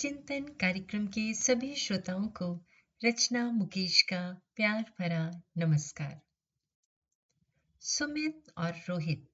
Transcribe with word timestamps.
चिंतन 0.00 0.44
कार्यक्रम 0.60 1.06
के 1.06 1.34
सभी 1.34 1.74
श्रोताओं 1.74 2.28
को 2.28 2.66
रचना 3.04 3.50
मुकेश 3.50 4.02
का 4.02 4.42
प्यार 4.56 4.82
भरा 4.82 5.42
नमस्कार। 5.58 6.20
सुमित 7.80 8.44
और 8.58 8.72
रोहित 8.88 9.28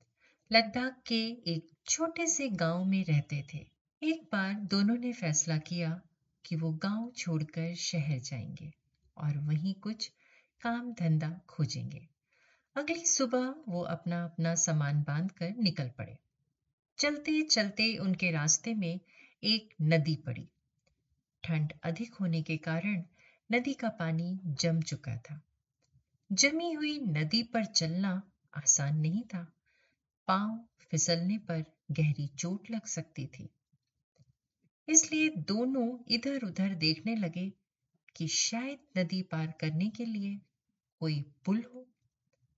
लद्दाख 0.53 1.03
के 1.07 1.21
एक 1.25 1.71
छोटे 1.87 2.27
से 2.27 2.49
गाँव 2.49 2.85
में 2.85 3.05
रहते 3.05 3.47
थे। 3.55 3.59
एक 4.03 4.29
बार 4.33 4.55
दोनों 4.55 4.97
ने 4.97 5.13
फैसला 5.13 5.57
किया 5.57 6.01
कि 6.45 6.57
वो 6.57 6.73
गाँव 6.73 7.13
छोड़कर 7.17 7.75
शहर 7.75 8.19
जाएँगे 8.19 8.73
और 9.17 9.39
वहीं 9.39 9.75
कुछ 9.75 10.13
काम 10.61 10.93
धंधा 10.93 11.41
खोजेंगे। 11.49 12.09
अगली 12.77 13.07
सुबह 13.07 13.55
वो 13.69 13.83
अपना 13.83 14.25
अपना 14.25 14.55
सामान 14.55 15.03
बांधकर 15.03 15.55
निकल 15.59 15.89
पड़े। 15.89 16.19
चलते 16.99 17.43
चलते 17.43 17.97
उनके 17.97 18.31
रास्ते 18.31 18.75
में 18.75 19.01
एक 19.45 19.75
नदी 19.83 20.17
पड़ी। 20.17 20.49
ठंड 21.47 21.73
अधिक 21.83 22.15
होने 22.15 22.43
के 22.43 22.57
कारण 22.57 23.03
नदी 23.53 23.75
का 23.75 23.89
पानी 23.89 24.41
जम 24.45 24.81
चुका 24.83 25.17
था। 25.17 25.41
जमी 26.33 26.73
हुई 26.73 26.99
नदी 26.99 27.43
पर 27.43 27.65
चलना 27.65 28.31
आसान 28.57 29.01
नहीं 29.01 29.23
था। 29.23 29.53
पाँव 30.29 30.69
फिसलने 30.91 31.39
पर 31.39 31.65
गहरी 31.91 32.27
चोट 32.27 32.71
लग 32.71 32.87
सकती 32.87 33.27
थी। 33.27 33.49
इसलिए 34.89 35.29
दोनों 35.29 35.99
इधर 36.09 36.45
उधर 36.45 36.75
देखने 36.75 37.17
लगे 37.17 37.53
कि 38.17 38.29
शायद 38.29 38.99
नदी 38.99 39.23
पार 39.23 39.55
करने 39.61 39.89
के 39.89 40.05
लिए 40.05 40.41
कोई 41.01 41.21
पुल 41.45 41.65
हो, 41.75 41.81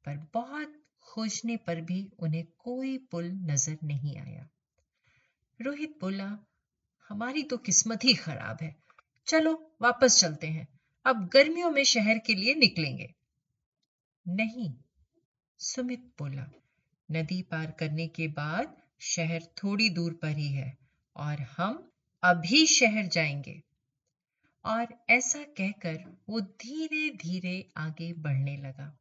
पर 0.05 0.29
बहुत 0.35 0.83
खोजने 1.03 1.57
पर 1.57 1.81
भी 1.81 2.11
उन्हें 2.19 2.45
कोई 2.59 2.99
पुल 2.99 3.25
नज़र 3.25 3.79
नहीं 3.85 4.17
आया। 4.19 4.49
रोहित 5.61 5.99
बोला 6.01 6.39
हमारी 7.09 7.43
तो 7.43 7.57
किस्मत 7.57 8.05
ही 8.05 8.15
खराब 8.15 8.59
है। 8.63 8.77
चलो, 9.27 9.77
वापस 9.83 10.21
चलते 10.21 10.47
हैं। 10.47 10.69
अब 11.05 11.29
गर्मियों 11.29 11.71
में 11.71 11.85
शहर 11.85 12.19
के 12.19 12.35
लिए 12.35 12.55
निकलेंगे। 12.55 13.15
नहीं, 14.29 14.75
सुमित 15.59 16.01
बोला। 16.01 16.47
नदी 17.11 17.43
पार 17.43 17.71
करने 17.71 18.09
के 18.09 18.29
बाद 18.29 18.77
शहर 19.01 19.43
थोड़ी 19.43 19.89
दूर 19.89 20.13
पर 20.13 20.37
ही 20.37 20.49
है 20.49 20.79
और 21.17 21.41
हम 21.41 21.91
अभी 22.23 22.67
शहर 22.67 23.07
जाएँगे। 23.07 23.63
और 24.65 24.87
ऐसा 25.11 25.39
कहकर 25.39 26.23
वो 26.29 26.41
धीरे 26.41 27.11
धीरे 27.11 27.69
आगे 27.77 28.13
बढ़ने 28.13 28.57
लगा। 28.57 28.99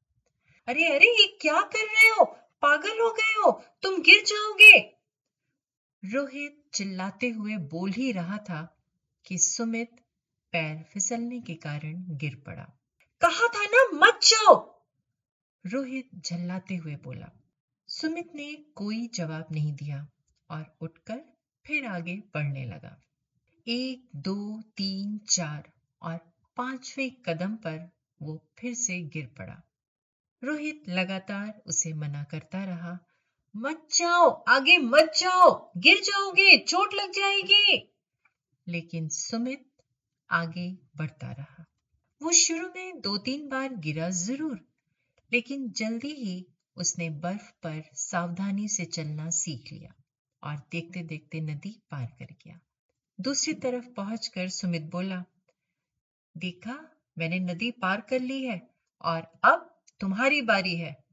अरे 0.67 0.87
अरे, 0.87 1.21
ये 1.21 1.37
क्या 1.41 1.61
कर 1.61 1.85
रहे 1.85 2.09
हो? 2.09 2.25
पागल 2.61 2.99
हो 2.99 3.13
गए 3.13 3.33
हो। 3.45 3.63
तुम 3.81 4.01
गिर 4.01 4.23
जाओगे। 4.23 4.96
रोहित 6.13 6.63
चिल्लाते 6.73 7.29
हुए 7.29 7.57
बोल 7.57 7.91
ही 7.91 8.11
रहा 8.11 8.37
था 8.37 8.77
कि 9.25 9.37
सुमित 9.37 9.95
पैर 10.51 10.83
फिसलने 10.83 11.41
के 11.41 11.55
कारण 11.55 12.17
गिर 12.17 12.43
पड़ा। 12.45 12.63
कहा 13.21 13.47
था 13.47 13.65
ना, 13.65 13.89
मत 13.93 14.19
जाओ। 14.23 14.83
रोहित 15.65 16.09
झल्लाते 16.15 16.75
हुए 16.75 16.95
बोला। 16.95 17.31
सुमित 17.87 18.31
ने 18.35 18.55
कोई 18.55 19.07
जवाब 19.07 19.45
नहीं 19.51 19.73
दिया 19.73 20.07
और 20.49 20.77
उठकर 20.81 21.23
फिर 21.65 21.85
आगे 21.85 22.15
बढ़ने 22.15 22.65
लगा। 22.65 23.01
एक, 23.67 24.09
दो, 24.15 24.61
तीन, 24.61 25.17
चार 25.17 25.71
और 26.01 26.17
पाँचवें 26.57 27.11
कदम 27.11 27.55
पर 27.55 27.89
वो 28.21 28.45
फिर 28.59 28.73
से 28.73 29.01
गिर 29.01 29.27
पड़ा। 29.37 29.61
रोहित 30.43 30.83
लगातार 30.89 31.61
उसे 31.65 31.93
मना 31.93 32.23
करता 32.23 32.63
रहा 32.63 32.99
मत 33.55 33.87
जाओ, 33.95 34.29
आगे 34.47 34.77
मत 34.77 35.11
जाओ, 35.17 35.71
गिर 35.77 36.01
जाओगे, 36.01 36.57
चोट 36.57 36.93
लग 36.93 37.11
जाएगी। 37.11 37.93
लेकिन 38.67 39.07
सुमित 39.09 39.65
आगे 40.29 40.77
बढ़ता 40.97 41.31
रहा। 41.31 41.65
वो 42.21 42.31
शुरू 42.31 42.67
में 42.75 43.01
दो 43.01 43.17
तीन 43.17 43.47
बार 43.47 43.73
गिरा 43.75 44.09
ज़रूर, 44.09 44.59
लेकिन 45.31 45.69
जल्दी 45.71 46.11
ही 46.11 46.45
उसने 46.77 47.09
बर्फ़ 47.09 47.51
पर 47.63 47.81
सावधानी 47.93 48.67
से 48.67 48.85
चलना 48.85 49.29
सीख 49.29 49.71
लिया 49.73 49.93
और 50.43 50.55
देखते 50.71 51.03
देखते 51.03 51.39
नदी 51.41 51.81
पार 51.91 52.05
कर 52.05 52.25
गया। 52.25 52.59
दूसरी 53.19 53.53
तरफ़ 53.53 53.87
पहुंचकर 53.87 54.49
सुमित 54.49 54.81
बोला, 54.81 55.23
देखा, 56.35 56.89
मैंने 57.17 57.39
नदी 57.39 57.71
पार 57.71 58.01
कर 58.01 58.19
ली 58.19 58.43
है 58.43 58.61
और 59.01 59.27
अब 59.43 59.83
तुम्हारी 59.99 60.41
बारी 60.41 60.75
है। 60.75 61.03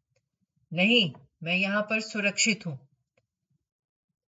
नहीं 0.72 1.12
मैं 1.44 1.56
यहाँ 1.56 1.82
पर 1.82 2.00
सुरक्षित 2.00 2.66
हूँ। 2.66 2.88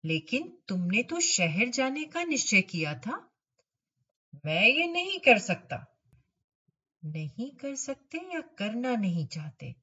लेकिन 0.04 0.58
तुमने 0.68 1.02
तो 1.02 1.20
शहर 1.20 1.68
जाने 1.68 2.04
का 2.04 2.24
निश्चय 2.24 2.60
किया 2.60 2.94
था। 2.94 3.30
मैं 4.46 4.68
ये 4.68 4.86
नहीं 4.86 5.18
कर 5.18 5.38
सकता। 5.38 5.96
नहीं 7.04 7.50
कर 7.50 7.74
सकते 7.74 8.18
या 8.18 8.40
करना 8.40 8.96
नहीं 8.96 9.26
चाहते। 9.26 9.74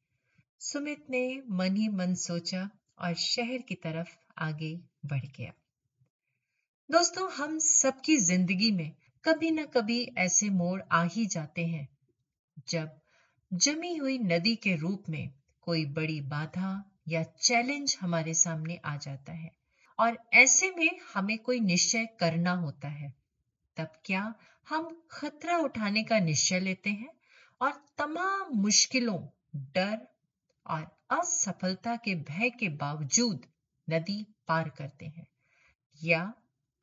सुमित 0.60 1.06
ने 1.10 1.42
मन 1.50 1.76
ही 1.76 1.88
मन 1.88 2.14
सोचा 2.16 2.70
और 3.00 3.14
शहर 3.14 3.58
की 3.58 3.76
तरफ़ 3.76 4.16
आगे 4.38 4.82
बढ़ 5.06 5.26
गया। 5.26 5.54
दोस्तों, 6.92 7.32
हम 7.32 7.60
सबकी 7.60 8.18
ज़िंदगी 8.18 8.72
में 8.72 8.96
कभी 9.24 9.52
ना 9.52 9.64
कभी 9.64 10.04
ऐसे 10.18 10.50
मोड़ 10.50 10.82
आ 10.92 11.04
ही 11.04 11.26
जाते 11.26 11.66
हैं, 11.66 11.88
जब 12.70 13.00
जमी 13.54 13.96
हुई 13.96 14.18
नदी 14.18 14.56
के 14.56 14.76
रूप 14.76 15.04
में 15.10 15.34
कोई 15.62 15.86
बड़ी 15.86 16.22
बाधा 16.22 16.94
या 17.08 17.24
चैलेंज 17.24 17.98
हमारे 18.02 18.34
सामने 18.34 18.78
आ 18.86 18.98
जाता 18.98 19.32
है। 19.32 19.52
और 20.00 20.30
ऐसे 20.34 20.72
में 20.72 21.00
हमें 21.14 21.38
कोई 21.38 21.60
निश्चय 21.60 22.06
करना 22.06 22.52
होता 22.52 22.88
है। 22.88 23.14
तब 23.78 23.94
क्या 24.06 24.36
हम 24.70 25.08
खतरा 25.12 25.58
उठाने 25.58 26.04
का 26.04 26.20
निश्चय 26.20 26.60
लेते 26.60 26.90
हैं 26.90 27.14
और 27.62 27.86
तमाम 27.98 28.48
मुश्किलों, 28.54 29.28
डर 29.56 30.08
और 30.68 30.98
असफलता 31.10 31.96
के 31.96 32.16
भय 32.16 32.50
के 32.50 32.70
बावजूद 32.70 33.46
नदी 33.90 34.24
पार 34.48 34.70
करते 34.70 35.06
हैं। 35.06 35.28
या 36.04 36.34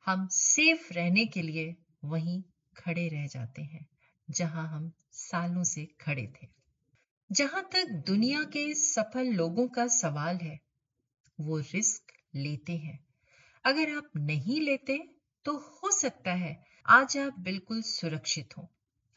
हम 0.05 0.27
सेफ़ 0.27 0.93
रहने 0.93 1.25
के 1.25 1.41
लिए 1.41 1.75
वहीं 2.05 2.43
खड़े 2.77 3.07
रह 3.07 3.27
जाते 3.27 3.61
हैं, 3.61 3.87
जहाँ 4.29 4.67
हम 4.67 4.91
सालों 5.11 5.63
से 5.63 5.85
खड़े 5.85 6.27
थे। 6.27 6.64
जहाँ 7.29 7.61
तक 7.73 7.87
दुनिया 8.07 8.43
के 8.43 8.63
सफल 8.73 9.27
लोगों 9.33 9.67
का 9.67 9.85
सवाल 9.87 10.37
है, 10.37 10.59
वो 11.39 11.57
रिस्क 11.57 12.11
लेते 12.35 12.73
हैं। 12.77 12.97
अगर 13.65 13.89
आप 13.89 14.11
नहीं 14.17 14.59
लेते 14.61 14.97
तो 15.45 15.55
हो 15.57 15.91
सकता 15.91 16.33
है 16.33 16.55
आज 16.85 17.17
आप 17.17 17.39
बिल्कुल 17.39 17.81
सुरक्षित 17.81 18.57
हो, 18.57 18.67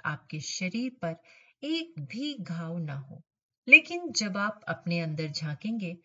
आपके 0.04 0.40
शरीर 0.40 0.90
पर 1.02 1.16
एक 1.62 2.00
भी 2.02 2.34
घाव 2.40 2.78
ना 2.78 2.94
हो। 3.00 3.22
लेकिन 3.66 4.10
जब 4.12 4.36
आप 4.36 4.60
अपने 4.68 5.00
अंदर 5.00 5.30
झांकेंगे 5.30 5.96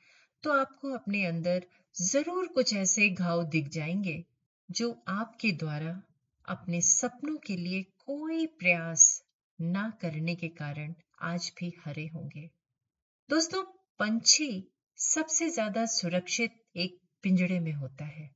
तो 0.43 0.51
आपको 0.51 0.93
अपने 0.93 1.25
अंदर 1.25 1.65
ज़रूर 1.95 2.47
कुछ 2.47 2.73
ऐसे 2.73 3.09
घाव 3.09 3.43
दिख 3.43 3.69
जाएँगे, 3.69 4.23
जो 4.69 4.91
आपके 5.09 5.51
द्वारा 5.53 6.01
अपने 6.45 6.81
सपनों 6.81 7.37
के 7.37 7.55
लिए 7.55 7.81
कोई 7.99 8.45
प्रयास 8.59 9.23
ना 9.59 9.89
करने 10.01 10.35
के 10.35 10.47
कारण 10.47 10.93
आज 11.23 11.51
भी 11.59 11.73
हरे 11.85 12.07
होंगे। 12.07 12.49
दोस्तों, 13.29 13.63
पंछी 13.99 14.73
सबसे 14.97 15.49
ज़्यादा 15.49 15.85
सुरक्षित 15.85 16.51
एक 16.75 16.99
पिंजड़े 17.23 17.59
में 17.59 17.73
होता 17.73 18.05
है। 18.05 18.35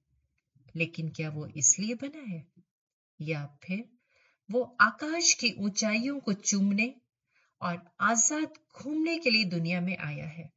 लेकिन 0.75 1.09
क्या 1.09 1.29
वो 1.29 1.47
इसलिए 1.47 1.95
बना 1.95 2.21
है? 2.21 2.47
या 3.21 3.45
फिर 3.63 3.89
वो 4.51 4.77
आकाश 4.81 5.33
की 5.33 5.51
ऊंचाइयों 5.59 6.19
को 6.19 6.33
चूमने 6.33 6.95
और 7.61 7.95
आज़ाद 7.99 8.53
घूमने 8.75 9.17
के 9.17 9.29
लिए 9.29 9.43
दुनिया 9.43 9.81
में 9.81 9.97
आया 9.97 10.25
है? 10.25 10.51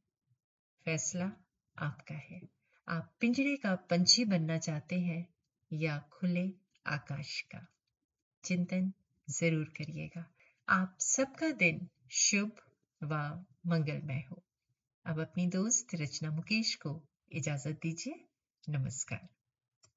फैसला 0.85 1.31
आपका 1.79 2.15
है। 2.15 2.41
आप 2.87 3.17
पिंजरे 3.19 3.55
का 3.57 3.75
पंछी 3.75 4.25
बनना 4.25 4.57
चाहते 4.57 4.99
हैं 4.99 5.27
या 5.73 5.99
खुले 5.99 6.53
आकाश 6.87 7.41
का? 7.41 7.67
चिंतन 8.43 8.93
ज़रूर 9.29 9.65
करिएगा। 9.65 10.25
आप 10.69 10.97
सबका 10.99 11.51
दिन 11.51 11.89
शुभ 12.13 12.51
व 13.03 13.13
मंगलमय 13.67 14.23
हो। 14.31 14.43
अब 15.05 15.19
अपनी 15.19 15.47
दोस्त 15.47 15.87
रचना 15.95 16.31
मुकेश 16.31 16.75
को 16.75 17.03
इजाज़त 17.31 17.79
दीजिए। 17.83 18.27
नमस्कार। 18.69 19.40